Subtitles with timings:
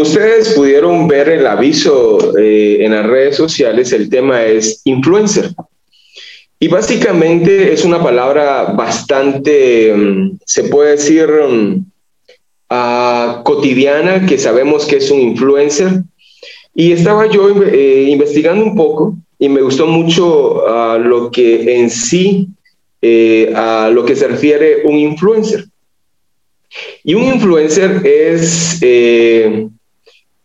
[0.00, 5.50] como ustedes pudieron ver el aviso eh, en las redes sociales, el tema es influencer.
[6.58, 11.28] Y básicamente es una palabra bastante, mm, se puede decir,
[12.70, 16.02] ah, cotidiana, que sabemos que es un influencer.
[16.74, 21.90] Y estaba yo eh, investigando un poco y me gustó mucho ah, lo que en
[21.90, 22.48] sí,
[23.02, 25.66] eh, a lo que se refiere un influencer.
[27.04, 29.68] Y un influencer es, eh,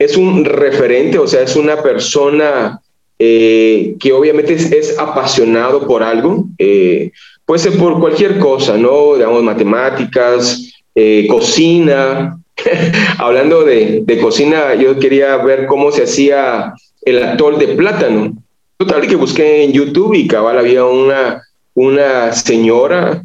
[0.06, 2.80] es un referente, o sea, es una persona
[3.18, 7.12] eh, que obviamente es, apasionado por algo, eh,
[7.46, 9.16] puede ser por cualquier cosa, ¿no?
[9.16, 12.38] Digamos, matemáticas, eh, cocina.
[13.18, 18.34] Hablando de, de, cocina, yo quería ver cómo se hacía el atol de plátano.
[18.78, 21.42] Total, que busqué en YouTube y cabal había una,
[21.74, 23.24] una señora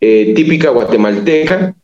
[0.00, 1.74] típica guatemalteca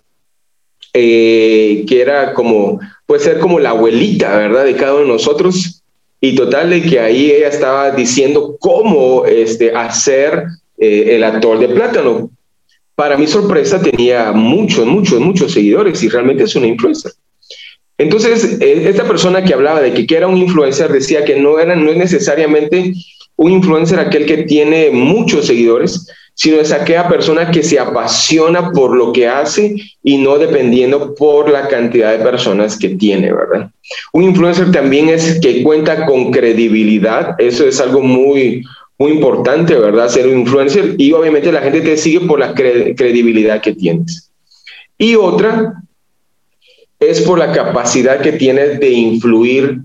[0.94, 4.64] que era como, puede ser como la abuelita, ¿verdad?
[4.64, 5.82] De cada uno de nosotros
[6.20, 10.44] y total de que ahí ella estaba diciendo cómo este, hacer
[10.78, 12.30] eh, el actor de plátano.
[12.94, 17.12] Para mi sorpresa tenía muchos, muchos, muchos seguidores y realmente es una influencer.
[17.98, 21.76] Entonces, e, esta persona que hablaba de que, era un influencer decía que no, era,
[21.76, 22.94] no es necesariamente
[23.36, 28.96] un influencer aquel que tiene muchos seguidores, sino es aquella persona que se apasiona por
[28.96, 33.70] lo que hace y no dependiendo por la cantidad de personas que tiene, ¿verdad?
[34.12, 38.64] Un influencer también es que cuenta con credibilidad, eso es algo muy,
[38.98, 40.08] muy importante, ¿verdad?
[40.08, 44.30] Ser un influencer y obviamente la gente te sigue por la credibilidad que tienes.
[44.98, 45.74] Y otra
[46.98, 49.78] es por la capacidad que tienes de influir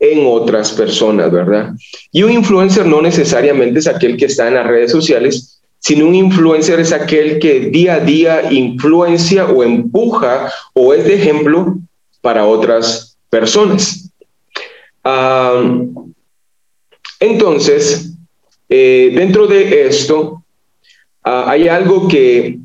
[0.00, 1.72] en otras personas, ¿verdad?
[2.12, 5.53] Y un influencer no necesariamente es aquel que está en las redes sociales,
[5.84, 11.14] sino un influencer es aquel que día a día influencia o empuja o es de
[11.14, 11.76] ejemplo
[12.22, 14.10] para otras personas.
[17.20, 18.14] entonces,
[18.70, 20.42] eh, dentro de esto,
[21.22, 22.60] ah, hay algo que,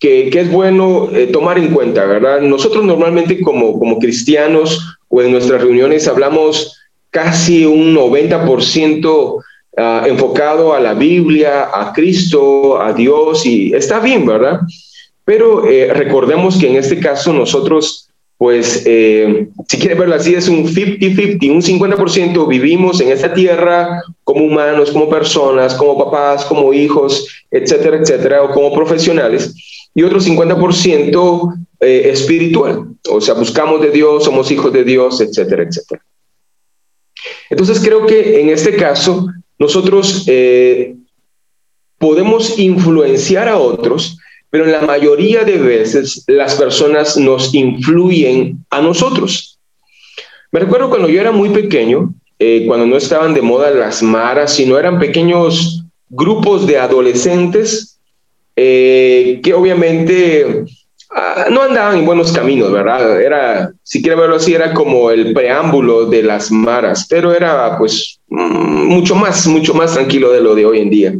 [0.00, 2.40] que, es bueno eh, tomar en cuenta, ¿verdad?
[2.40, 6.74] Nosotros normalmente como, como cristianos o en nuestras reuniones hablamos
[7.10, 9.44] casi un 90%
[9.74, 14.60] Ah, enfocado a la Biblia, a Cristo, a Dios, y está bien, ¿verdad?
[15.24, 20.46] Pero eh, recordemos que en este caso nosotros, pues, eh, si quiere verlo así, es
[20.50, 26.74] un 50-50, un 50% vivimos en esta tierra como humanos, como personas, como papás, como
[26.74, 29.54] hijos, etcétera, etcétera, o como profesionales,
[29.94, 35.62] y otro 50% eh, espiritual, o sea, buscamos de Dios, somos hijos de Dios, etcétera,
[35.62, 36.02] etcétera.
[37.48, 39.28] Entonces creo que en este caso
[39.62, 40.96] nosotros eh,
[41.96, 44.18] podemos influenciar a otros,
[44.50, 49.60] pero en la mayoría de veces las personas nos influyen a nosotros.
[50.50, 54.52] Me recuerdo cuando yo era muy pequeño, eh, cuando no estaban de moda las maras,
[54.56, 58.00] sino eran pequeños grupos de adolescentes
[58.56, 60.64] eh, que obviamente
[61.14, 63.20] Ah, no andaban en buenos caminos, ¿verdad?
[63.20, 68.18] Era, si quiere verlo así, era como el preámbulo de las maras, pero era pues
[68.28, 71.14] mm, mucho más, mucho más tranquilo de lo de hoy en día.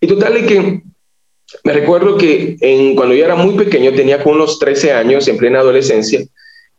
[0.00, 0.82] Y total de que
[1.64, 2.56] me recuerdo que
[2.94, 6.20] cuando yo era muy pequeño, tenía como unos 13 años, en plena adolescencia,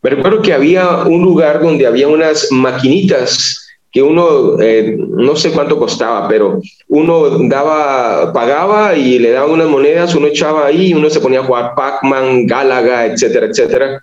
[0.04, 5.52] me recuerdo que había un lugar donde había unas maquinitas que uno, eh, no sé
[5.52, 11.10] cuánto costaba, pero uno daba, pagaba y le daban unas monedas, uno echaba ahí, uno
[11.10, 14.02] se ponía a jugar Pac-Man, Galaga, etcétera, etcétera.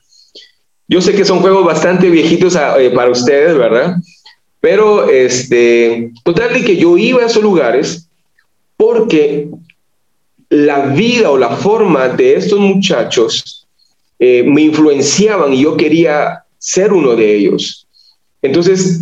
[0.89, 3.97] Yo sé que son juegos bastante viejitos ah, eh, para ustedes, ¿verdad?
[4.61, 8.09] Pero, este, total de que yo iba a esos lugares
[8.77, 9.49] porque
[10.49, 13.67] la vida o la forma de estos muchachos
[14.19, 17.87] eh, me influenciaban y yo quería ser uno de ellos.
[18.41, 19.01] Entonces,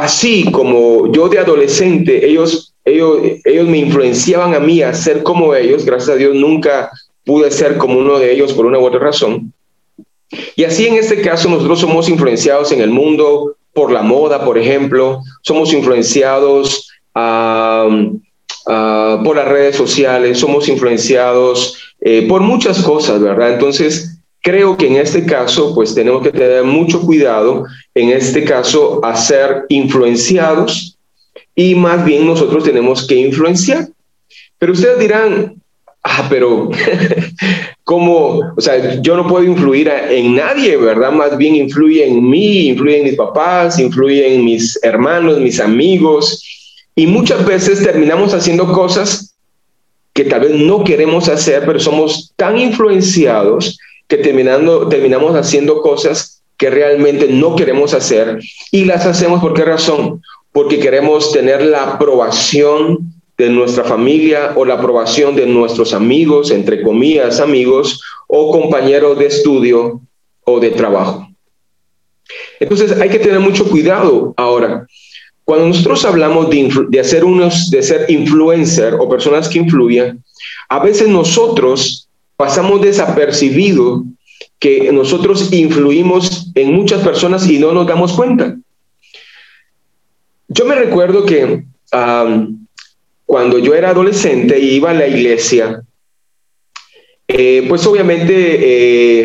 [0.00, 5.54] así como yo de adolescente, ellos, ellos, ellos me influenciaban a mí a ser como
[5.54, 6.90] ellos, gracias a Dios nunca
[7.24, 9.52] pude ser como uno de ellos por una u otra razón.
[10.54, 14.58] Y así en este caso nosotros somos influenciados en el mundo por la moda, por
[14.58, 23.54] ejemplo, somos influenciados por las redes sociales, somos influenciados eh, por muchas cosas, ¿verdad?
[23.54, 24.15] Entonces,
[24.46, 27.64] Creo que en este caso, pues tenemos que tener mucho cuidado,
[27.96, 30.96] en este caso, a ser influenciados
[31.56, 33.88] y más bien nosotros tenemos que influenciar.
[34.56, 35.60] Pero ustedes dirán,
[36.04, 36.70] ah, pero
[37.82, 38.40] ¿cómo?
[38.56, 41.10] O sea, yo no puedo influir en nadie, ¿verdad?
[41.10, 46.40] Más bien influye en mí, influye en mis papás, influye en mis hermanos, mis amigos.
[46.94, 49.34] Y muchas veces terminamos haciendo cosas
[50.12, 53.76] que tal vez no queremos hacer, pero somos tan influenciados
[54.08, 59.64] que terminando, terminamos haciendo cosas que realmente no queremos hacer y las hacemos por qué
[59.64, 60.22] razón?
[60.52, 66.82] Porque queremos tener la aprobación de nuestra familia o la aprobación de nuestros amigos, entre
[66.82, 70.00] comillas amigos, o compañeros de estudio
[70.44, 71.28] o de trabajo.
[72.58, 74.86] Entonces hay que tener mucho cuidado ahora.
[75.44, 80.24] Cuando nosotros hablamos de, hacer unos, de ser influencer o personas que influyen,
[80.68, 82.05] a veces nosotros
[82.36, 84.04] pasamos desapercibido
[84.58, 88.56] que nosotros influimos en muchas personas y no nos damos cuenta.
[90.48, 91.64] Yo me recuerdo que
[93.26, 95.82] cuando yo era adolescente y iba a la iglesia,
[97.28, 98.34] eh, pues obviamente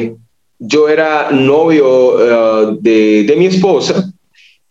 [0.03, 0.15] eh,
[0.57, 4.11] yo era novio eh, de, mi esposa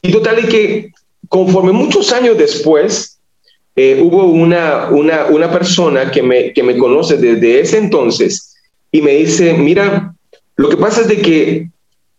[0.02, 0.92] y total y que
[1.28, 3.19] conforme muchos años después
[3.76, 8.54] hubo una, una, una persona que me, que me conoce desde ese entonces
[8.92, 10.14] y me dice, mira,
[10.56, 11.70] lo que pasa es de que,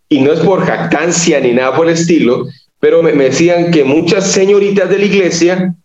[0.10, 2.48] y no es por jactancia ni nada por el estilo,
[2.80, 5.76] pero me, decían que muchas señoritas de la iglesia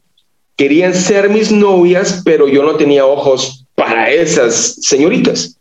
[0.57, 5.59] querían ser mis novias, pero yo no tenía ojos para esas señoritas.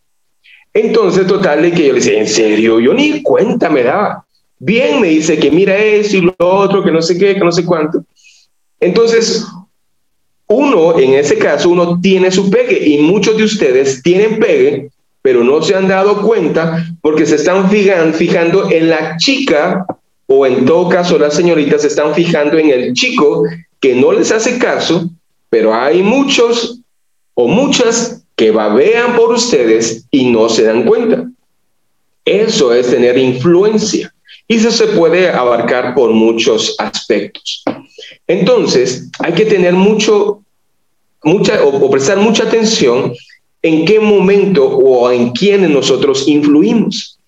[0.74, 4.26] Entonces, total, de que yo le decía, en serio, yo ni cuenta me daba.
[4.58, 7.52] Bien, me dice que mira eso y lo otro, que no sé qué, que no
[7.52, 8.04] sé cuánto.
[8.80, 9.46] Entonces,
[10.48, 14.90] uno, en ese caso, uno tiene su pegue y muchos de ustedes tienen pegue
[15.26, 19.84] pero no se han dado cuenta porque se están fijando en la chica
[20.28, 23.44] o en todo caso las señoritas se están fijando en el chico
[23.80, 25.10] que no les hace caso,
[25.50, 26.80] pero hay muchos
[27.34, 31.28] o muchas que babean por ustedes y no se dan cuenta.
[32.24, 34.14] Eso es tener influencia
[34.48, 37.64] y eso se puede abarcar por muchos aspectos.
[38.28, 40.42] Entonces, hay que tener mucho,
[41.24, 43.14] mucha o prestar mucha atención
[43.62, 47.20] en qué momento o en quiénes nosotros influimos.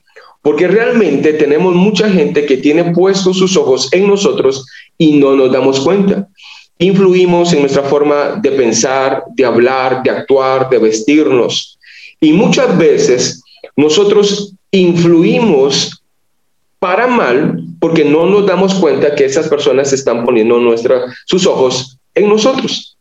[0.42, 4.66] Porque realmente tenemos mucha gente que tiene puestos sus ojos en nosotros
[4.98, 6.28] y no nos damos cuenta.
[6.80, 11.80] Influimos en nuestra forma de pensar, de hablar, de actuar, de vestirnos.
[12.22, 13.42] Y muchas veces
[13.76, 16.02] nosotros influimos
[16.80, 21.98] para mal porque no nos damos cuenta que esas personas están poniendo nuestra, sus ojos
[22.16, 22.98] en nosotros.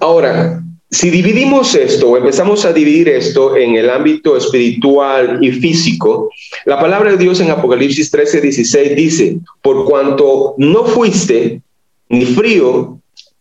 [0.00, 6.30] Ahora, si dividimos esto o empezamos a dividir esto en el ámbito espiritual y físico,
[6.66, 11.62] la palabra de Dios en Apocalipsis 13, 16 dice, por cuanto no fuiste
[12.10, 12.98] ni frío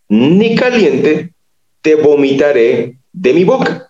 [0.07, 1.31] ni caliente,
[1.81, 3.89] te vomitaré de mi boca.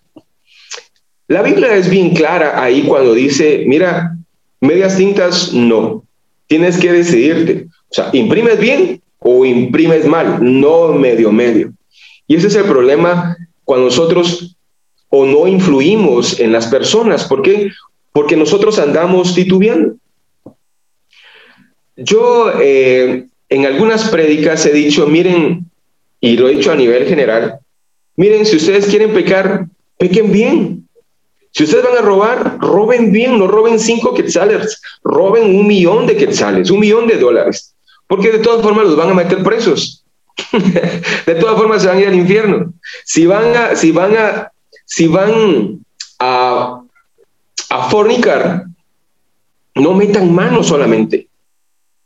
[1.27, 4.17] La Biblia es bien clara ahí cuando dice, mira,
[4.61, 6.05] medias tintas no,
[6.47, 7.67] tienes que decidirte.
[7.89, 11.73] O sea, imprimes bien o imprimes mal, no medio medio.
[12.27, 13.35] Y ese es el problema
[13.65, 14.55] cuando nosotros
[15.09, 17.25] o no influimos en las personas.
[17.25, 17.69] ¿Por qué?
[18.13, 19.95] Porque nosotros andamos titubeando.
[21.97, 25.65] Yo eh, en algunas prédicas he dicho, miren,
[26.21, 27.59] y lo he dicho a nivel general,
[28.15, 30.80] miren, si ustedes quieren pecar, pequen bien.
[31.51, 36.15] Si ustedes van a robar, roben bien, no roben cinco quetzales, roben un millón de
[36.15, 37.75] quetzales, un millón de dólares,
[38.07, 40.05] porque de todas formas los van a meter presos.
[41.25, 42.73] de todas formas se van a ir al infierno.
[43.05, 44.51] Si van a, si van a,
[44.85, 45.79] si van
[46.19, 46.81] a,
[47.69, 48.65] a fornicar,
[49.75, 51.27] no metan mano solamente,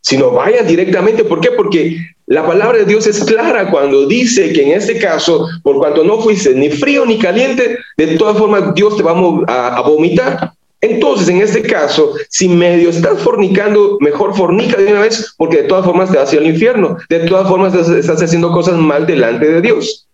[0.05, 1.23] sino vayan directamente.
[1.23, 1.51] ¿Por qué?
[1.51, 1.97] Porque
[2.27, 6.21] la palabra de Dios es clara cuando dice que en este caso, por cuanto no
[6.21, 9.11] fuiste ni frío ni caliente, de todas formas Dios te va
[9.47, 10.53] a, vomitar.
[10.79, 15.63] Entonces, en este caso, si medio estás fornicando, mejor fornica de una vez, porque de
[15.63, 16.97] todas formas te vas a ir al infierno.
[17.09, 20.07] De todas formas estás haciendo cosas mal delante de Dios.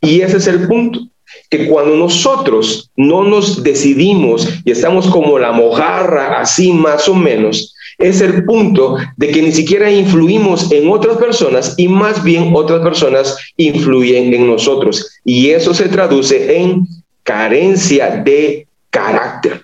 [0.00, 1.00] Y ese es el punto,
[1.48, 7.76] que cuando nosotros no nos decidimos y estamos como la mojarra, así más o menos,
[7.98, 12.80] es el punto de que ni siquiera influimos en otras personas y más bien otras
[12.80, 15.20] personas influyen en nosotros.
[15.24, 16.86] Y eso se traduce en
[17.24, 19.62] carencia de carácter.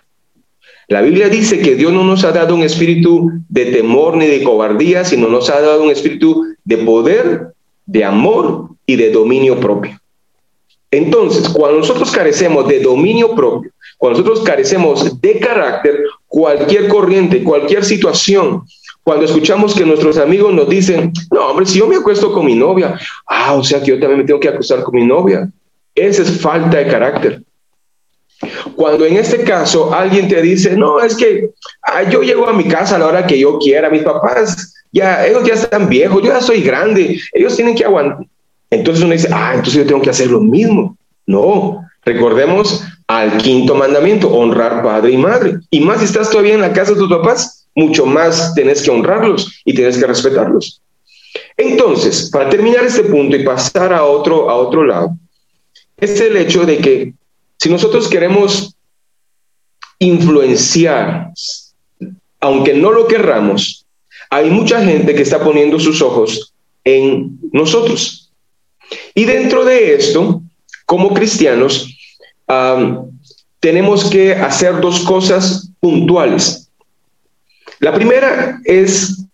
[0.89, 4.43] La Biblia dice que Dios no nos ha dado un espíritu de temor ni de
[4.43, 7.55] cobardía, sino nos ha dado un espíritu de poder,
[7.87, 9.99] de amor y de dominio propio.
[10.95, 17.85] Entonces, cuando nosotros carecemos de dominio propio, cuando nosotros carecemos de carácter, cualquier corriente, cualquier
[17.85, 18.63] situación,
[19.03, 22.55] cuando escuchamos que nuestros amigos nos dicen, no, hombre, si yo me acuesto con mi
[22.55, 25.51] novia, ah, o sea que yo también me tengo que acostar con mi novia.
[25.95, 27.43] Esa es falta de carácter.
[28.77, 31.51] Cuando en este caso alguien te dice, no, es que
[31.83, 35.27] ah, yo llego a mi casa a la hora que yo quiera, mis papás, ya,
[35.27, 38.27] ellos ya están viejos, yo ya soy grande, ellos tienen que aguantar.
[38.75, 40.97] Entonces uno dice, ah, entonces yo tengo que hacer lo mismo.
[41.27, 45.59] No, recordemos al quinto mandamiento, honrar padre y madre.
[45.71, 48.91] Y más si estás todavía en la casa de tus papás, mucho más tenés que
[48.91, 50.81] honrarlos y tienes que respetarlos.
[51.57, 55.17] Entonces, para terminar este punto y pasar a otro, a otro lado,
[55.97, 57.15] es el hecho de que
[57.59, 58.75] si nosotros queremos
[59.99, 61.31] influenciar,
[62.41, 63.87] aunque no lo querramos,
[64.31, 66.53] hay mucha gente que está poniendo sus ojos
[66.85, 68.24] en nosotros.
[69.15, 70.43] Y dentro de esto,
[70.87, 71.89] como cristianos,
[73.61, 76.71] tenemos que hacer dos cosas puntuales.
[77.81, 79.25] La primera es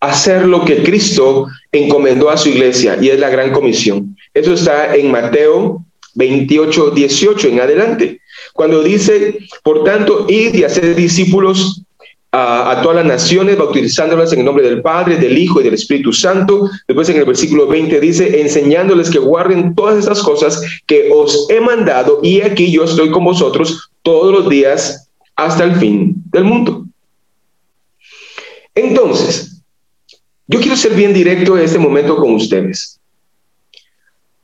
[0.00, 4.16] hacer lo que Cristo encomendó a su iglesia y es la gran comisión.
[4.34, 5.84] Eso está en Mateo
[6.14, 8.20] 28, 18 en adelante,
[8.52, 11.82] cuando dice, por tanto, id y hacer discípulos
[12.34, 16.12] a, todas las naciones, bautizándolas en el nombre del Padre, del Hijo y del Espíritu
[16.12, 16.70] Santo.
[16.88, 21.60] Después en el versículo 20 dice, enseñándoles que guarden todas estas cosas que os he
[21.60, 26.86] mandado y aquí yo estoy con vosotros todos los días hasta el fin del mundo.
[28.74, 29.62] Entonces,
[30.46, 32.98] yo quiero ser bien directo en este momento con ustedes.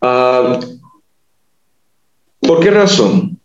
[0.02, 0.60] Uh,
[2.40, 3.40] ¿Por qué razón?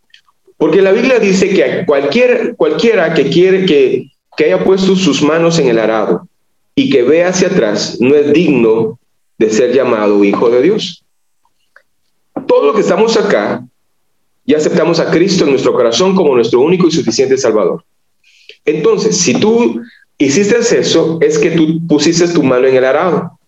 [0.58, 5.60] Porque la Biblia dice que cualquier, cualquiera que quiere que que haya puesto sus manos
[5.60, 6.28] en el arado
[6.76, 9.00] y que vea hacia atrás no es digno
[9.38, 11.04] de ser llamado hijo de Dios.
[12.48, 13.66] Todo lo que estamos acá,
[14.46, 17.84] ya aceptamos a Cristo en nuestro corazón como nuestro único y suficiente Salvador.
[18.66, 19.82] Entonces, si tú
[20.18, 23.40] hiciste eso, es que tú pusiste tu mano en el arado.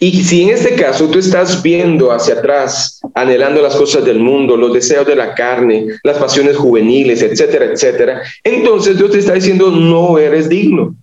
[0.00, 4.56] Y si en este caso tú estás viendo hacia atrás, anhelando las cosas del mundo,
[4.56, 9.70] los deseos de la carne, las pasiones juveniles, etcétera, etcétera, entonces Dios te está diciendo,
[9.70, 10.94] no eres digno.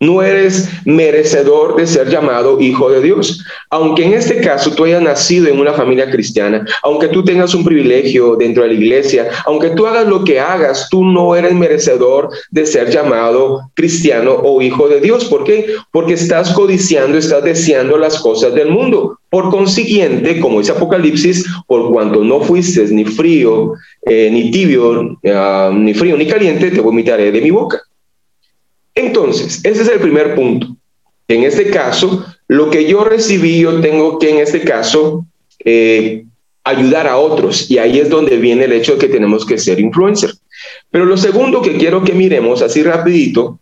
[0.00, 3.44] No eres merecedor de ser llamado hijo de Dios.
[3.70, 7.64] Aunque en este caso tú hayas nacido en una familia cristiana, aunque tú tengas un
[7.64, 12.28] privilegio dentro de la iglesia, aunque tú hagas lo que hagas, tú no eres merecedor
[12.50, 15.24] de ser llamado cristiano o hijo de Dios.
[15.24, 15.74] ¿Por qué?
[15.90, 19.18] Porque estás codiciando, estás deseando las cosas del mundo.
[19.30, 23.74] Por consiguiente, como dice Apocalipsis, por cuanto no fuiste ni frío,
[24.06, 27.82] eh, ni tibio, ah, ni frío, ni caliente, te vomitaré de mi boca.
[28.98, 30.76] Entonces, ese es el primer punto.
[31.28, 35.24] En este caso, lo que yo recibí, yo tengo que en este caso
[35.64, 36.24] eh,
[36.64, 37.70] ayudar a otros.
[37.70, 40.32] Y ahí es donde viene el hecho de que tenemos que ser influencer.
[40.90, 43.60] Pero lo segundo que quiero que miremos así rapidito,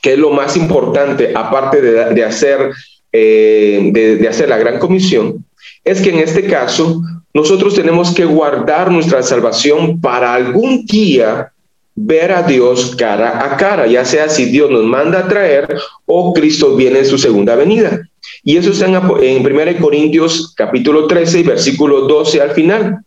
[0.00, 2.70] que es lo más importante, aparte de, hacer,
[3.12, 5.44] eh, de hacer la gran comisión,
[5.84, 7.02] es que en este caso
[7.34, 11.52] nosotros tenemos que guardar nuestra salvación para algún día
[11.96, 16.34] ver a Dios cara a cara, ya sea si Dios nos manda a traer o
[16.34, 18.06] Cristo viene en su segunda venida.
[18.44, 22.98] Y eso está en, en 1 Corintios capítulo 13 y versículo 12 al final.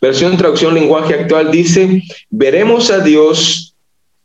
[0.00, 3.76] Versión traducción lenguaje actual dice, veremos a Dios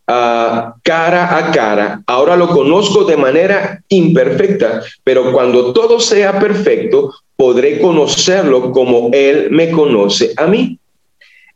[0.07, 2.01] uh, cara a cara.
[2.07, 9.49] Ahora lo conozco de manera imperfecta, pero cuando todo sea perfecto, podré conocerlo como Él
[9.51, 10.79] me conoce a mí.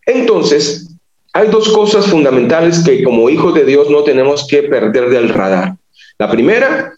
[0.06, 0.91] Entonces,
[1.34, 5.76] hay dos cosas fundamentales que como hijos de Dios no tenemos que perder del radar.
[6.20, 6.94] La primera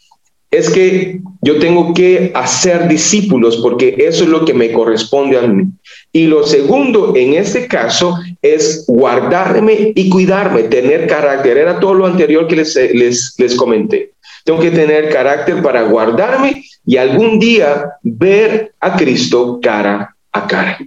[0.50, 5.42] es que yo tengo que hacer discípulos porque eso es lo que me corresponde a
[5.42, 5.66] mí.
[6.12, 11.58] Y lo segundo, en este caso, es guardarme y cuidarme, tener carácter.
[11.58, 14.12] Era todo lo anterior que les, les, les comenté.
[14.44, 20.80] Tengo que tener carácter para guardarme y algún día ver a Cristo cara a cara.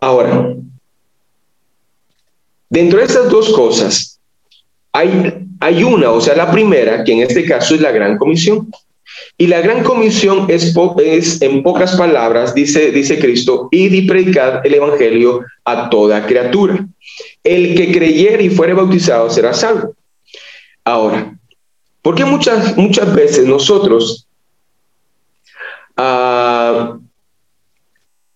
[0.00, 0.56] Ahora,
[2.72, 4.18] Dentro de estas dos cosas,
[4.92, 8.72] hay, hay una, o sea, la primera, que en este caso es la gran comisión.
[9.36, 10.74] Y la gran comisión es,
[11.42, 16.86] en pocas palabras, dice, dice Cristo, id y predicad el evangelio a toda criatura.
[17.44, 19.94] El que creyere y fuere bautizado será salvo.
[20.82, 21.30] Ahora,
[22.00, 24.26] ¿por qué muchas, muchas veces nosotros
[25.98, 26.98] uh,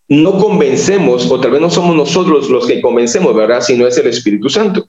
[0.08, 3.60] no convencemos, o tal vez no somos nosotros los que convencemos, ¿verdad?
[3.60, 4.88] Sino es el Espíritu Santo.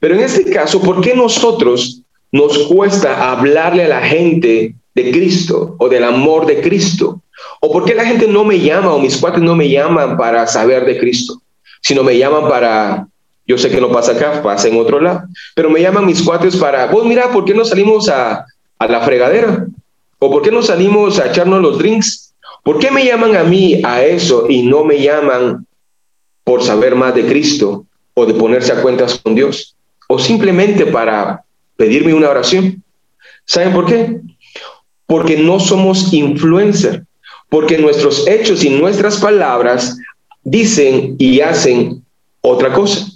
[0.00, 5.76] Pero en este caso, ¿por qué nosotros nos cuesta hablarle a la gente de Cristo
[5.78, 7.22] o del amor de Cristo?
[7.60, 10.46] ¿O por qué la gente no me llama o mis cuates no me llaman para
[10.46, 11.40] saber de Cristo?
[11.80, 13.06] Sino me llaman para,
[13.46, 15.22] yo sé que no pasa acá, pasa en otro lado,
[15.54, 18.44] pero me llaman mis cuates para, vos mira, ¿por qué no salimos a,
[18.78, 19.66] a la fregadera?
[20.18, 22.27] ¿O por qué no salimos a echarnos los drinks?
[22.62, 25.66] ¿Por qué me llaman a mí a eso y no me llaman
[26.44, 29.76] por saber más de Cristo o de ponerse a cuentas con Dios?
[30.08, 31.44] O simplemente para
[31.76, 32.82] pedirme una oración.
[33.44, 34.20] ¿Saben por qué?
[35.06, 37.04] Porque no somos influencer.
[37.48, 39.96] porque nuestros hechos y nuestras palabras
[40.42, 42.04] dicen y hacen
[42.40, 43.06] otra cosa.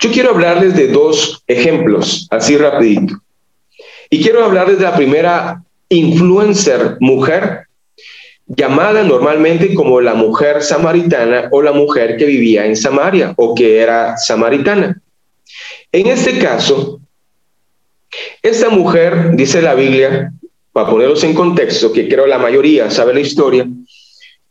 [0.00, 3.14] Yo quiero hablarles de dos ejemplos, así rapidito.
[4.10, 7.66] Y quiero hablarles de la primera influencer mujer,
[8.46, 13.78] llamada normalmente como la mujer samaritana o la mujer que vivía en Samaria o que
[13.78, 15.00] era samaritana.
[15.92, 17.00] En este caso,
[18.42, 20.32] esta mujer, dice la Biblia,
[20.72, 23.66] para ponerlos en contexto, que creo la mayoría sabe la historia,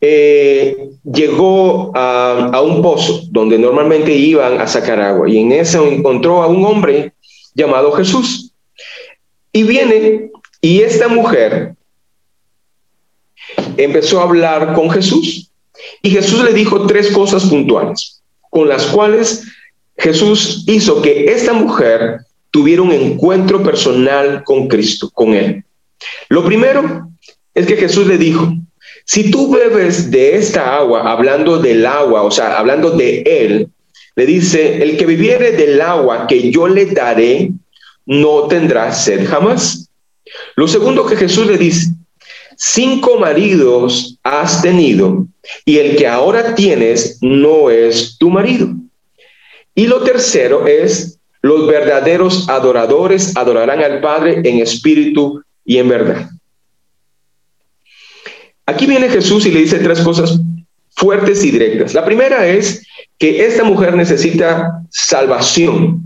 [0.00, 6.42] eh, llegó a, un pozo donde normalmente iban a sacar agua y en eso encontró
[6.42, 7.12] a un hombre
[7.54, 8.52] llamado Jesús.
[9.52, 11.74] Y viene y esta mujer
[13.76, 15.50] empezó a hablar con Jesús
[16.02, 19.42] y Jesús le dijo tres cosas puntuales con las cuales
[19.96, 25.64] Jesús hizo que esta mujer tuviera un encuentro personal con Cristo, con él.
[26.28, 27.08] Lo primero
[27.52, 28.54] es que Jesús le dijo,
[29.04, 33.68] si tú bebes de esta agua, hablando del agua, o sea, hablando de él,
[34.14, 37.50] le dice, el que viviere del agua que yo le daré,
[38.06, 39.90] no tendrá sed jamás.
[40.54, 41.88] Lo segundo que Jesús le dice,
[42.56, 45.26] cinco maridos has tenido
[45.64, 48.68] y el que ahora tienes no es tu marido.
[49.74, 56.30] Y lo tercero es, los verdaderos adoradores adorarán al Padre en espíritu y en verdad.
[58.66, 60.38] Aquí viene Jesús y le dice tres cosas
[60.96, 61.92] fuertes y directas.
[61.92, 62.86] La primera es
[63.18, 66.03] que esta mujer necesita salvación,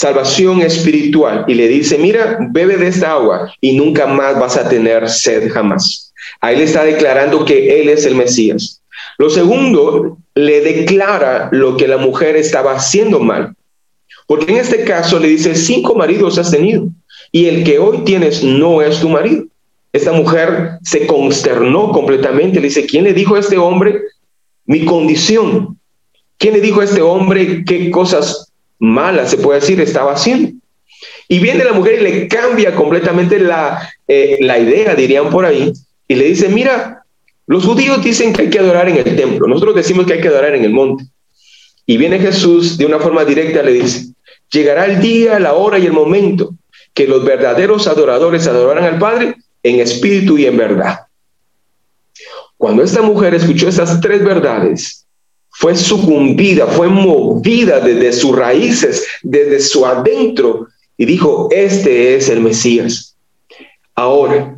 [0.00, 1.44] salvación espiritual.
[1.46, 5.52] Y le dice, mira, bebe de esta agua y nunca más vas a tener sed
[5.52, 6.14] jamás.
[6.40, 8.80] Ahí le está declarando que Él es el Mesías.
[9.18, 13.54] Lo segundo, le declara lo que la mujer estaba haciendo mal.
[14.26, 16.88] Porque en este caso le dice, cinco maridos has tenido
[17.30, 19.44] y el que hoy tienes no es tu marido.
[19.92, 22.58] Esta mujer se consternó completamente.
[22.58, 24.00] Le dice, ¿quién le dijo a este hombre
[24.64, 25.78] mi condición?
[26.38, 28.49] ¿Quién le dijo a este hombre qué cosas
[28.80, 30.52] malas, se puede decir, estaba haciendo?
[31.28, 35.72] Y viene la mujer y le cambia completamente la, eh, la idea, dirían por ahí,
[36.08, 37.04] y le dice, mira,
[37.46, 40.28] los judíos dicen que hay que adorar en el templo, nosotros decimos que hay que
[40.28, 41.04] adorar en el monte.
[41.86, 44.06] Y viene Jesús de una forma directa, le dice,
[44.50, 46.54] llegará el día, la hora y el momento
[46.94, 51.00] que los verdaderos adoradores adorarán al Padre en espíritu y en verdad.
[52.56, 54.99] Cuando esta mujer escuchó esas tres verdades,
[55.60, 62.40] fue sucumbida, fue movida desde sus raíces, desde su adentro, y dijo, este es el
[62.40, 63.14] Mesías.
[63.94, 64.56] Ahora,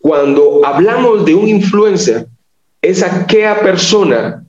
[0.00, 2.26] cuando hablamos de un influencer,
[2.82, 4.44] es aquella persona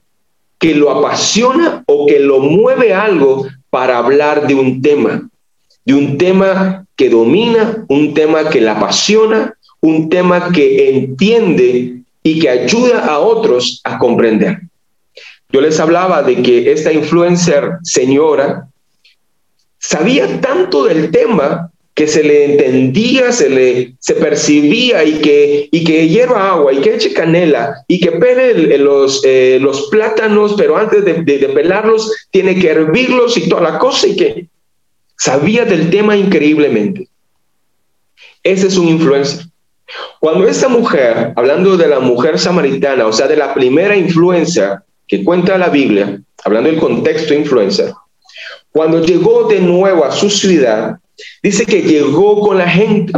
[0.58, 5.30] que lo apasiona o que lo mueve algo para hablar de un tema,
[5.86, 12.40] de un tema que domina, un tema que la apasiona, un tema que entiende y
[12.40, 14.62] que ayuda a otros a comprender.
[15.49, 18.67] Yo les hablaba de que esta influencer señora
[19.79, 25.83] sabía tanto del tema que se le entendía, se le se percibía y que, y
[25.83, 30.77] que hierva agua y que eche canela y que pele los, eh, los plátanos, pero
[30.77, 34.47] antes de, de pelarlos tiene que hervirlos y toda la cosa y que
[35.17, 37.07] sabía del tema increíblemente.
[38.43, 39.47] Ese es un influencer.
[40.19, 45.24] Cuando esta mujer, hablando de la mujer samaritana, o sea, de la primera influencia que
[45.24, 47.93] cuenta la Biblia, hablando del contexto influencer,
[48.72, 50.98] cuando llegó de nuevo a su ciudad,
[51.41, 53.13] dice que llegó con la gente.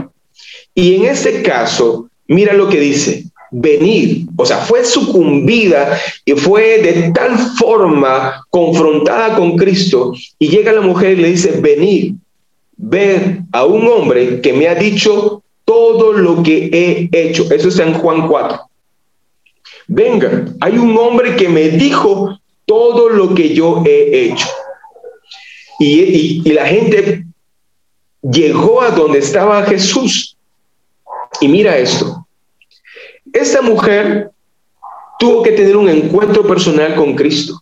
[0.73, 6.80] Y en este caso, mira lo que dice, venir, o sea, fue sucumbida y fue
[6.80, 12.13] de tal forma confrontada con Cristo y llega la mujer y le dice, venir,
[12.78, 17.52] ver a un hombre que me ha dicho todo lo que he hecho.
[17.52, 18.68] Eso está en Juan 4.
[19.91, 24.47] Venga, hay un hombre que me dijo todo lo que yo he hecho.
[25.80, 27.25] Y, y la gente
[28.21, 30.38] llegó a donde estaba Jesús.
[31.41, 32.28] Y mira esto.
[33.34, 34.30] Esta mujer
[35.17, 37.60] tuvo que tener un encuentro personal con Cristo.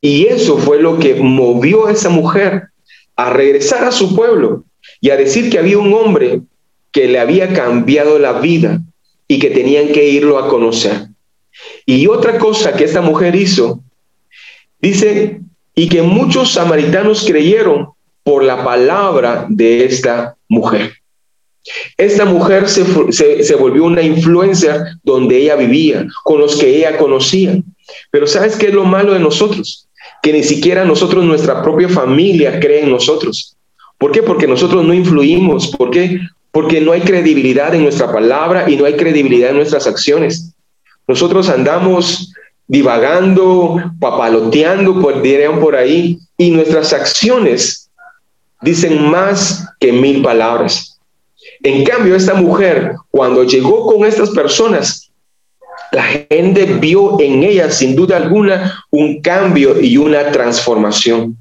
[0.00, 2.68] Y eso fue lo que movió a esa mujer
[3.14, 4.64] a regresar a su pueblo
[5.02, 6.40] y a decir que había un hombre
[6.92, 8.80] que le había cambiado la vida
[9.28, 11.09] y que tenían que irlo a conocer.
[11.90, 13.82] Y otra cosa que esta mujer hizo,
[14.80, 15.40] dice,
[15.74, 17.88] y que muchos samaritanos creyeron
[18.22, 20.92] por la palabra de esta mujer.
[21.96, 22.84] Esta mujer se,
[23.42, 27.60] se, volvió una influencer donde ella vivía, con los que ella conocía.
[28.12, 29.88] Pero ¿sabes qué es lo malo de nosotros?
[30.22, 33.56] Que ni siquiera nosotros, nuestra propia familia, cree en nosotros.
[33.98, 34.22] ¿Por qué?
[34.22, 35.66] Porque nosotros no influimos.
[35.76, 36.20] ¿Por qué?
[36.52, 40.52] porque no hay credibilidad en nuestra palabra y no hay credibilidad en nuestras acciones.
[41.10, 42.32] Nosotros andamos
[42.68, 47.90] divagando, papaloteando, por, dirían por ahí, y nuestras acciones
[48.62, 51.00] dicen más que mil palabras.
[51.64, 55.10] En cambio, esta mujer, cuando llegó con estas personas,
[55.90, 61.36] la gente vio en ella, sin duda alguna, un cambio y una transformación.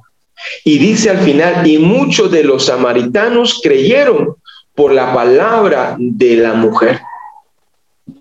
[0.64, 4.36] Y dice al final, y muchos de los samaritanos creyeron
[4.74, 7.02] por la palabra de la mujer.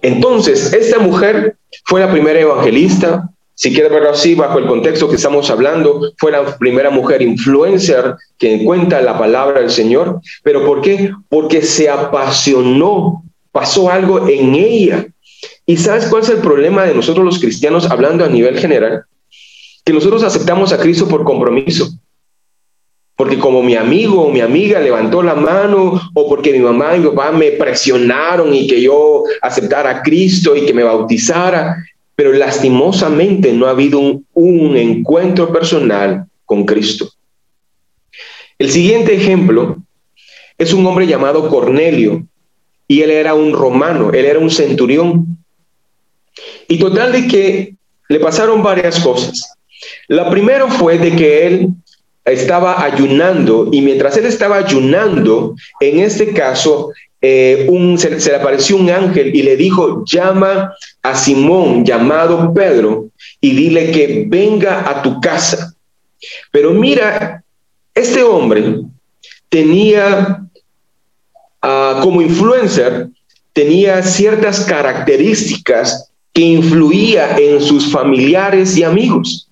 [0.03, 5.17] Entonces, esta mujer fue la primera evangelista, si quieres verlo así, bajo el contexto que
[5.17, 10.21] estamos hablando, fue la primera mujer influencer que cuenta la palabra del Señor.
[10.45, 11.11] ¿Pero por qué?
[11.29, 15.09] Porque se apasionó, pasó algo en ella.
[15.67, 19.03] ¿Y sabes cuál es el problema de nosotros los cristianos hablando a nivel general?
[19.85, 21.91] Que nosotros aceptamos a Cristo por compromiso.
[23.19, 27.01] Porque como mi amigo o mi amiga levantó la mano o porque mi mamá y
[27.01, 32.33] mi papá me presionaron y que yo aceptara a Cristo y que me bautizara, pero
[32.33, 33.99] lastimosamente no ha habido
[34.35, 37.11] un, encuentro personal con Cristo.
[38.57, 39.79] El siguiente ejemplo
[40.57, 42.25] es un hombre llamado Cornelio
[42.87, 45.39] y él era un romano, él era un centurión.
[46.69, 47.75] Y total de que
[48.09, 49.55] le pasaron varias cosas.
[50.07, 51.71] La primera fue de que él
[52.31, 58.77] estaba ayunando y mientras él estaba ayunando, en este caso, eh, un, se, le apareció
[58.77, 63.09] un ángel y le dijo, llama a Simón llamado Pedro
[63.41, 65.75] y dile que venga a tu casa.
[66.53, 67.43] Pero mira,
[67.95, 68.81] este hombre
[69.49, 70.45] tenía
[71.63, 73.09] ah, como influencer,
[73.53, 79.48] tenía ciertas características que influía en sus familiares y amigos.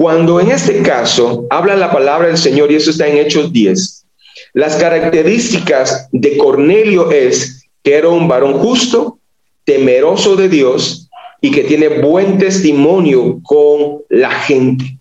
[0.00, 4.06] Cuando en este caso habla la palabra del Señor, y eso está en Hechos 10,
[4.54, 9.18] las características de Cornelio es que era un varón justo,
[9.62, 11.10] temeroso de Dios
[11.42, 14.96] y que tiene buen testimonio con la gente.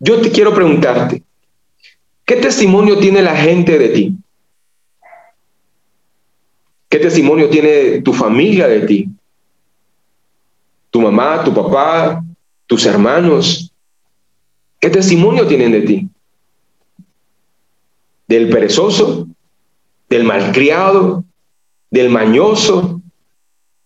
[0.00, 1.22] Yo te quiero preguntarte,
[2.24, 4.16] ¿qué testimonio tiene la gente de ti?
[6.88, 9.08] ¿Qué testimonio tiene tu familia de ti?
[10.90, 12.20] Tu mamá, tu papá,
[12.66, 13.70] tus hermanos.
[14.84, 16.08] ¿Qué testimonio tienen de ti?
[18.28, 19.26] del perezoso,
[20.10, 21.24] del malcriado,
[21.90, 23.00] del mañoso,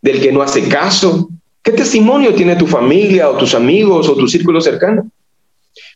[0.02, 1.28] del que no hace caso.
[1.62, 5.08] ¿Qué testimonio tiene tu familia o tus amigos o tu círculo cercano?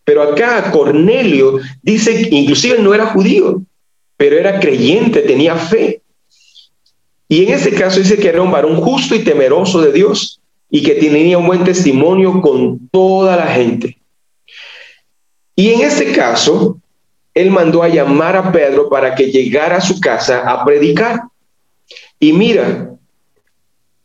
[0.05, 3.61] Pero acá Cornelio dice, inclusive no era judío,
[4.17, 6.01] pero era creyente, tenía fe.
[7.29, 10.81] Y en este caso dice que era un varón justo y temeroso de Dios y
[10.85, 13.99] que tenía un buen testimonio con toda la gente.
[15.55, 16.79] Y en este caso,
[17.35, 21.23] él mandó a llamar a Pedro para que llegara a su casa a predicar.
[22.19, 22.91] Y mira,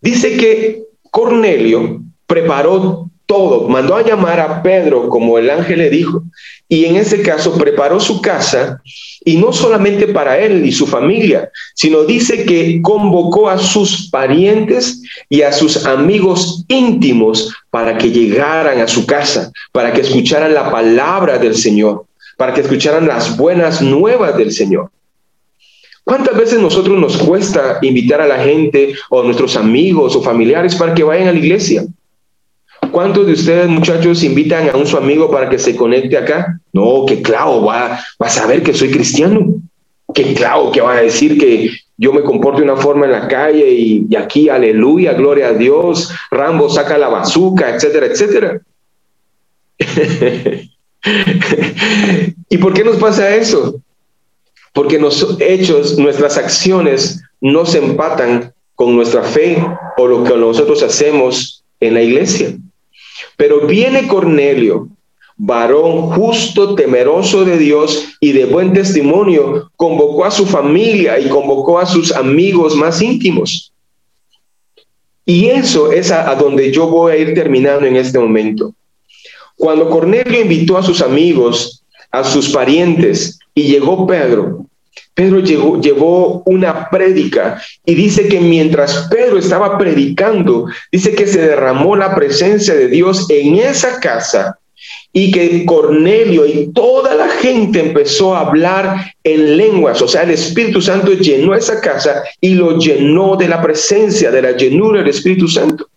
[0.02, 6.24] dice que Cornelio preparó todo, mandó a llamar a Pedro como el ángel le dijo,
[6.68, 8.82] y en ese caso preparó su casa,
[9.24, 15.02] y no solamente para él y su familia, sino dice que convocó a sus parientes
[15.30, 20.72] y a sus amigos íntimos para que llegaran a su casa, para que escucharan la
[20.72, 24.92] palabra del Señor para que escucharan las buenas nuevas del Señor.
[26.04, 30.76] ¿Cuántas veces nosotros nos cuesta invitar a la gente o a nuestros amigos o familiares
[30.76, 31.84] para que vayan a la iglesia?
[32.98, 36.60] ¿Cuántos de ustedes, muchachos, invitan a un su amigo para que se conecte acá?
[36.74, 39.54] No, que claro, va, va a saber que soy cristiano.
[40.16, 43.28] Que claro, que va a decir que yo me comporto de una forma en la
[43.28, 48.62] calle y, y aquí, aleluya, gloria a Dios, Rambo saca la bazuca, etcétera, etcétera.
[52.50, 53.80] ¿Y por qué nos pasa eso?
[54.74, 59.64] Porque los hechos, nuestras acciones no se empatan con nuestra fe
[59.98, 62.58] o lo que nosotros hacemos en la iglesia.
[63.38, 64.90] Pero viene Cornelio,
[65.38, 71.80] varón justo, temeroso de Dios y de buen testimonio, convocó a su familia y convocó
[71.80, 73.72] a sus amigos más íntimos.
[75.26, 78.74] Y eso es a, donde yo voy a ir terminando en este momento.
[79.56, 84.67] Cuando Cornelio invitó a sus amigos, a sus parientes, y llegó Pedro,
[85.18, 91.96] Pedro llevó una prédica y dice que mientras Pedro estaba predicando, dice que se derramó
[91.96, 94.60] la presencia de Dios en esa casa
[95.12, 100.30] y que Cornelio y toda la gente empezó a hablar en lenguas, o sea, el
[100.30, 105.10] Espíritu Santo llenó esa casa y lo llenó de la presencia, de la llenura del
[105.10, 105.90] Espíritu Santo.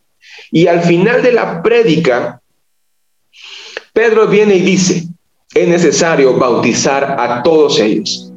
[0.51, 2.41] Y al final de la prédica,
[3.93, 5.09] Pedro viene y dice,
[5.55, 8.30] es necesario bautizar a todos ellos.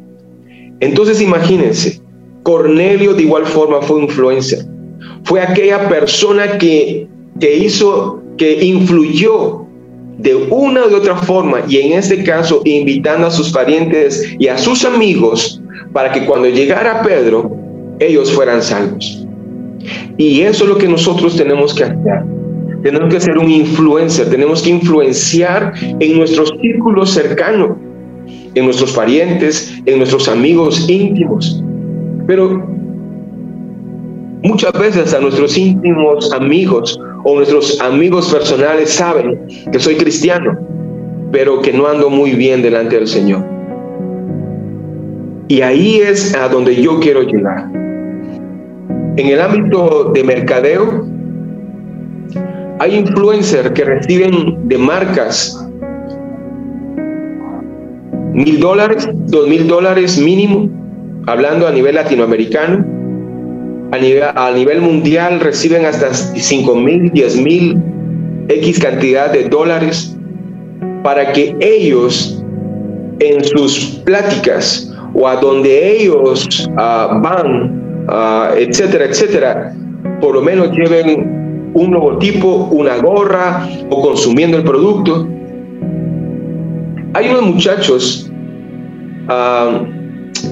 [0.84, 2.02] Entonces imagínense,
[2.44, 4.66] Cornelio de igual forma fue influencer.
[5.24, 7.08] Fue aquella persona que,
[7.40, 9.66] que hizo, que influyó
[10.18, 14.58] de una u otra forma, y en este caso invitando a sus parientes y a
[14.58, 15.62] sus amigos
[15.94, 17.56] para que cuando llegara Pedro,
[18.00, 19.26] ellos fueran salvos.
[20.18, 22.24] Y eso es lo que nosotros tenemos que hacer.
[22.84, 27.80] Tenemos que ser un influencer, tenemos que influenciar en nuestro círculo cercano,
[28.56, 31.64] en nuestros parientes, en nuestros amigos íntimos.
[32.28, 32.66] Pero
[34.44, 39.40] muchas veces a nuestros íntimos amigos o nuestros amigos personales saben
[39.72, 40.58] que soy cristiano,
[41.32, 43.44] pero que no ando muy bien delante del Señor.
[45.48, 47.70] Y ahí es a donde yo quiero llegar.
[49.16, 51.06] En el ámbito de mercadeo,
[52.80, 55.64] hay influencers que reciben de marcas
[58.34, 60.70] mil dólares, dos mil dólares mínimo,
[61.28, 62.86] hablando a nivel latinoamericano.
[63.92, 67.80] A nivel, a nivel mundial reciben hasta cinco mil, diez mil,
[68.50, 70.18] X cantidad de dólares
[71.04, 72.44] para que ellos
[73.20, 79.76] en sus pláticas o a donde ellos uh, van, uh, etcétera, etcétera,
[80.20, 85.28] por lo menos lleven un logotipo, una gorra o consumiendo el producto.
[87.14, 88.32] Hay unos muchachos
[89.30, 89.86] uh,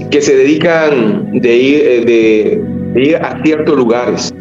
[0.09, 4.33] que se dedican de ir, eh, a ciertos lugares.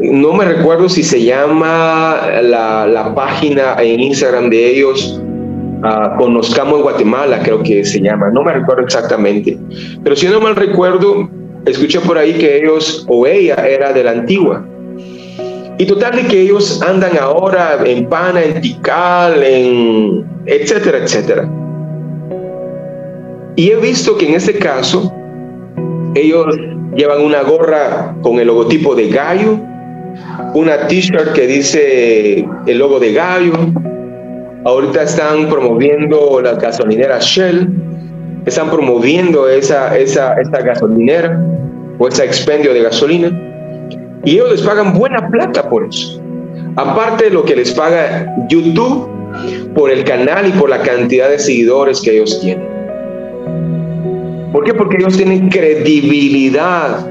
[0.00, 5.20] no me recuerdo si se llama la, la página en Instagram de ellos
[6.18, 9.56] Conozcamos Guatemala, creo que se llama, no me recuerdo exactamente.
[10.02, 11.28] Pero si no mal recuerdo,
[11.66, 14.66] escuché por ahí que ellos o ella era de la antigua.
[15.78, 21.48] Y total de que ellos andan ahora en Pana, en Tikal, en etcétera, etcétera.
[23.56, 25.12] Y he visto que en este caso
[26.14, 26.56] ellos
[26.94, 29.58] llevan una gorra con el logotipo de gallo,
[30.54, 33.52] una t-shirt que dice el logo de gallo,
[34.66, 37.72] Ahorita están promoviendo la gasolinera Shell,
[38.46, 41.40] están promoviendo esa, esa, esta gasolinera
[42.00, 43.30] o ese expendio de gasolina
[44.26, 46.20] y ellos les pagan buena plata por eso.
[46.74, 49.08] Aparte de lo que les paga YouTube
[49.74, 52.66] por el canal y por la cantidad de seguidores que ellos tienen.
[54.52, 54.74] ¿Por qué?
[54.74, 57.06] Porque ellos tienen credibilidad.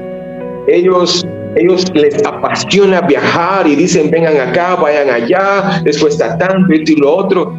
[0.68, 1.26] Ellos
[1.56, 7.16] ellos les apasiona viajar y dicen vengan acá, vayan allá, les cuesta tanto, y lo
[7.16, 7.54] otro.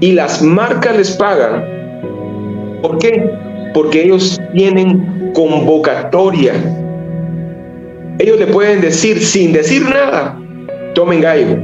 [0.00, 1.64] Y las marcas les pagan.
[2.82, 3.30] ¿Por qué?
[3.74, 6.52] Porque ellos tienen convocatoria.
[8.18, 10.36] Ellos le pueden decir sin decir nada,
[10.94, 11.56] tomen gallo,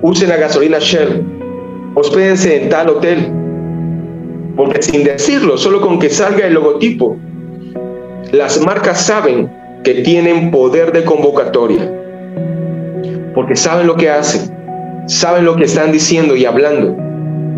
[0.00, 1.22] usen la gasolina Shell,
[1.94, 3.30] hospédense en tal hotel.
[4.56, 7.18] Porque sin decirlo, solo con que salga el logotipo,
[8.32, 9.50] las marcas saben
[9.82, 11.92] que tienen poder de convocatoria,
[13.34, 14.50] porque saben lo que hacen,
[15.08, 16.96] saben lo que están diciendo y hablando,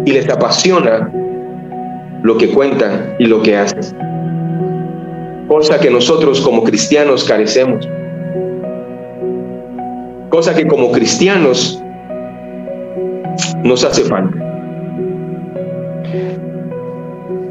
[0.05, 1.12] y les apasiona
[2.22, 3.96] lo que cuentan y lo que hacen.
[5.48, 7.88] Cosa que nosotros como cristianos carecemos.
[10.30, 11.80] Cosa que como cristianos
[13.62, 14.37] nos hace falta.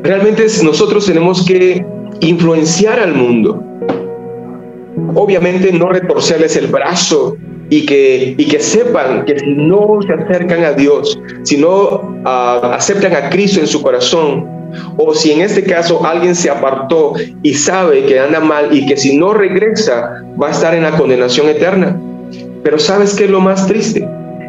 [0.04, 1.86] Realmente nosotros tenemos que
[2.22, 3.64] influenciar al mundo
[5.16, 7.38] obviamente no retorcerles el brazo
[7.70, 12.76] y que, y que sepan que si no se acercan a Dios, si no ah,
[12.76, 14.48] aceptan a Cristo en su corazón,
[14.98, 18.98] o si en este caso alguien se apartó y sabe que anda mal y que
[18.98, 22.00] si no regresa va a estar en la condenación eterna.
[22.64, 24.08] Pero ¿sabes qué es lo más triste?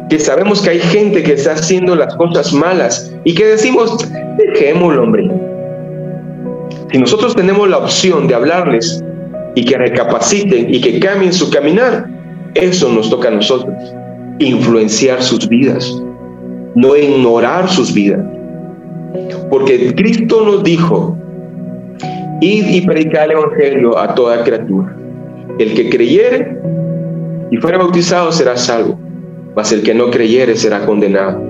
[0.09, 3.97] Que sabemos que hay gente que está haciendo las cosas malas y que decimos,
[4.37, 5.29] dejémoslo, hombre.
[6.91, 9.03] Si nosotros tenemos la opción de hablarles
[9.55, 12.07] y que recapaciten y que cambien su caminar,
[12.55, 13.75] eso nos toca a nosotros,
[14.39, 15.93] influenciar sus vidas,
[16.75, 18.21] no ignorar sus vidas.
[19.49, 21.17] Porque Cristo nos dijo,
[22.41, 24.95] id y predicar el Evangelio a toda criatura.
[25.59, 26.57] El que creyere
[27.49, 28.99] y fuera bautizado será salvo,
[29.55, 31.41] mas el que no creyere será condenado.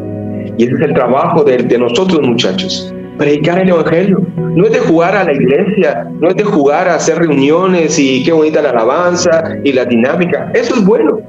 [0.57, 4.25] Y ese es el trabajo de, de nosotros, muchachos, predicar el Evangelio.
[4.37, 8.23] No es de jugar a la iglesia, no es de jugar a hacer reuniones y
[8.23, 10.51] qué bonita la alabanza y la dinámica.
[10.53, 11.19] Eso es bueno,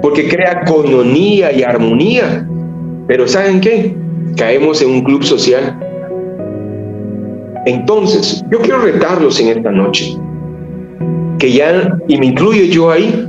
[0.00, 2.48] porque crea coinonía y armonía.
[3.06, 3.94] Pero ¿saben qué?
[4.36, 5.78] Caemos en un club social.
[7.66, 10.16] Entonces, yo quiero retarlos en esta noche,
[11.38, 13.28] que ya, y me incluyo yo ahí,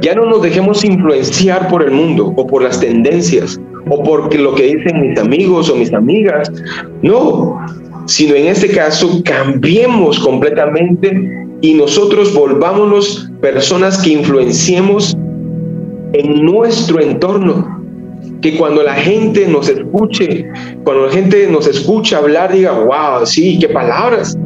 [0.00, 4.54] ya no nos dejemos influenciar por el mundo o por las tendencias o por lo
[4.54, 6.50] que dicen mis amigos o mis amigas.
[7.02, 7.56] No,
[8.06, 15.16] sino en este caso cambiemos completamente y nosotros volvámonos personas que influenciemos
[16.12, 17.81] en nuestro entorno.
[18.42, 20.50] Que cuando la gente nos escuche,
[20.84, 24.36] cuando la gente nos escucha hablar, diga, wow, sí, qué palabras.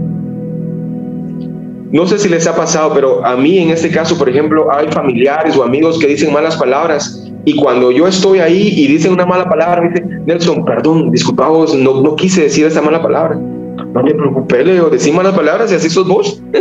[1.90, 4.88] No sé si les ha pasado, pero a mí en este caso, por ejemplo, hay
[4.88, 9.24] familiares o amigos que dicen malas palabras y cuando yo estoy ahí y dicen una
[9.24, 9.92] mala palabra, me
[10.26, 13.37] Nelson, perdón, disculpaos, no, no quise decir esa mala palabra.
[13.37, 16.42] No me preocupé, Leo, decir malas palabras y así sos vos.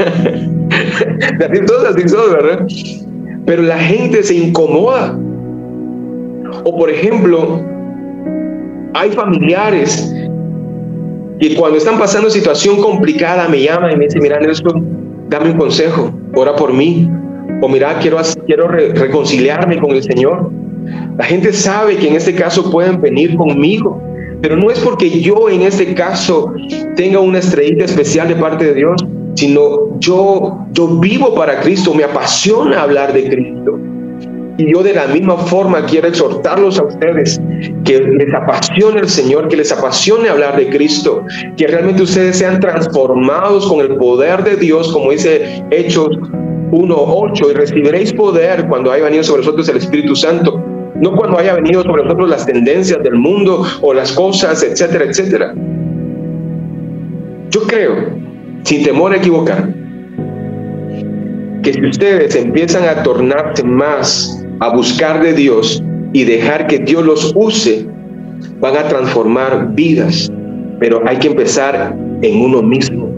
[0.00, 2.66] así sos, así sos, ¿verdad?
[3.44, 5.18] Pero la gente se incomoda.
[6.64, 7.60] O por ejemplo,
[8.94, 10.12] hay familiares
[11.38, 15.58] que cuando están pasando situación complicada me llaman y me dicen, mira Nelson, dame un
[15.58, 17.10] consejo, ora por mí.
[17.62, 20.50] O mira, quiero, quiero reconciliarme con el Señor.
[21.16, 24.00] La gente sabe que en este caso pueden venir conmigo,
[24.42, 26.52] pero no es porque yo en este caso
[26.94, 32.04] tenga una estrellita especial de parte de Dios, sino yo, yo vivo para Cristo, me
[32.04, 33.78] apasiona hablar de Cristo.
[34.58, 37.40] Y yo de la misma forma quiero exhortarlos a ustedes
[37.84, 41.24] que les apasione el Señor, que les apasione hablar de Cristo,
[41.56, 46.08] que realmente ustedes sean transformados con el poder de Dios, como dice Hechos
[46.70, 50.58] 1.8, y recibiréis poder cuando haya venido sobre nosotros el Espíritu Santo,
[50.94, 55.54] no cuando haya venido sobre nosotros las tendencias del mundo o las cosas, etcétera, etcétera.
[57.50, 57.94] Yo creo,
[58.62, 59.68] sin temor a equivocar,
[61.62, 67.04] que si ustedes empiezan a tornarse más a buscar de Dios y dejar que Dios
[67.04, 67.86] los use,
[68.60, 70.30] van a transformar vidas.
[70.78, 73.10] Pero hay que empezar en uno mismo.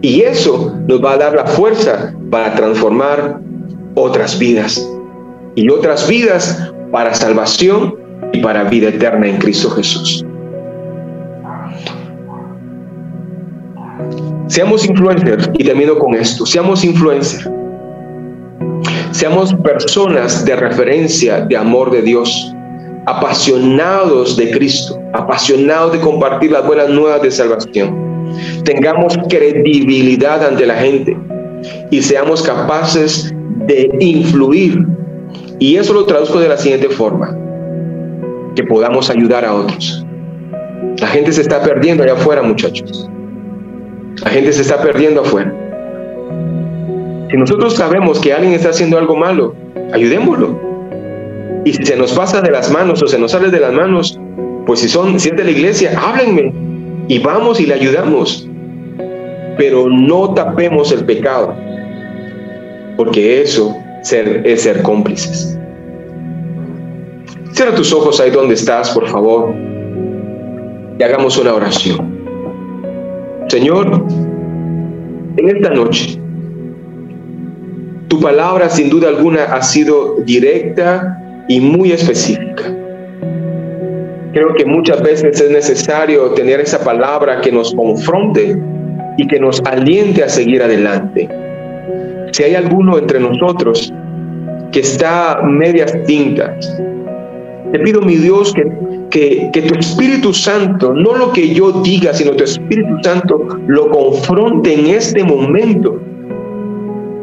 [0.00, 3.40] Y eso nos va a dar la fuerza para transformar
[3.94, 4.88] otras vidas.
[5.54, 7.96] Y otras vidas para salvación
[8.32, 10.24] y para vida eterna en Cristo Jesús.
[14.46, 17.48] Seamos influencers, y termino con esto, seamos influencers
[19.18, 22.54] Seamos personas de referencia de amor de Dios,
[23.06, 28.30] apasionados de Cristo, apasionados de compartir las buenas nuevas de salvación.
[28.62, 31.16] Tengamos credibilidad ante la gente
[31.90, 33.34] y seamos capaces
[33.66, 34.86] de influir.
[35.58, 37.36] Y eso lo traduzco de la siguiente forma,
[38.54, 40.06] que podamos ayudar a otros.
[41.00, 43.10] La gente se está perdiendo allá afuera, muchachos.
[44.22, 45.52] La gente se está perdiendo afuera.
[47.30, 49.54] Si nosotros sabemos que alguien está haciendo algo malo,
[49.92, 50.58] ayudémoslo.
[51.64, 54.18] Y si se nos pasa de las manos o se nos sale de las manos,
[54.66, 56.54] pues si son si es de la iglesia, háblenme
[57.06, 58.48] y vamos y le ayudamos.
[59.58, 61.54] Pero no tapemos el pecado,
[62.96, 65.58] porque eso es ser cómplices.
[67.52, 69.52] Cierra tus ojos ahí donde estás, por favor,
[70.98, 72.18] y hagamos una oración.
[73.48, 74.04] Señor,
[75.36, 76.20] en esta noche,
[78.08, 82.74] tu palabra sin duda alguna ha sido directa y muy específica.
[84.32, 88.56] Creo que muchas veces es necesario tener esa palabra que nos confronte
[89.16, 91.28] y que nos aliente a seguir adelante.
[92.32, 93.92] Si hay alguno entre nosotros
[94.72, 96.76] que está medias tintas,
[97.72, 98.64] te pido, mi Dios, que,
[99.10, 103.90] que, que, tu Espíritu Santo, no lo que yo diga, sino tu Espíritu Santo, lo
[103.90, 106.00] confronte en este momento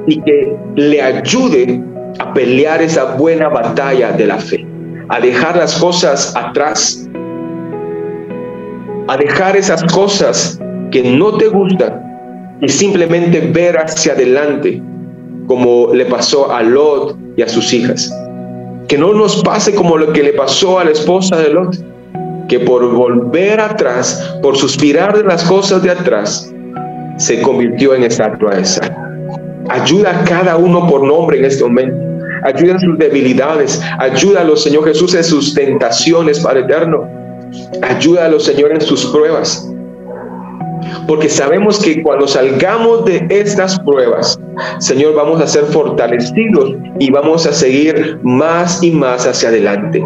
[0.08, 1.82] y que le ayude
[2.20, 4.66] a pelear esa buena batalla de la fe,
[5.10, 7.10] a dejar las cosas atrás,
[9.08, 10.60] a dejar esas cosas
[10.92, 12.02] que no te gustan
[12.62, 14.82] y simplemente ver hacia adelante
[15.48, 18.12] como le pasó a Lot y a sus hijas.
[18.88, 21.84] Que no nos pase como lo que le pasó a la esposa de Lot,
[22.48, 26.54] que por volver atrás, por suspirar de las cosas de atrás,
[27.18, 29.05] se convirtió en estatua de sal.
[29.70, 31.98] Ayuda a cada uno por nombre en este momento.
[32.44, 33.82] Ayuda en sus debilidades.
[34.00, 37.08] Ayúdalo, Señor Jesús, en sus tentaciones, Padre eterno.
[37.82, 39.68] Ayúdalo, Señor, en sus pruebas.
[41.08, 44.40] Porque sabemos que cuando salgamos de estas pruebas,
[44.80, 50.04] Señor, vamos a ser fortalecidos y vamos a seguir más y más hacia adelante.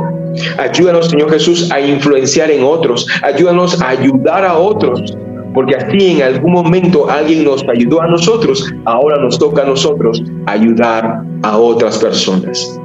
[0.57, 3.07] Ayúdanos, Señor Jesús, a influenciar en otros.
[3.23, 5.17] Ayúdanos a ayudar a otros
[5.53, 10.23] porque así en algún momento alguien nos ayudó a nosotros, ahora nos toca a nosotros
[10.45, 12.79] ayudar a otras personas.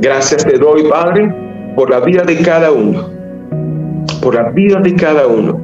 [0.00, 1.32] Gracias te doy, Padre,
[1.76, 3.08] por la vida de cada uno,
[4.20, 5.60] por la vida de cada uno.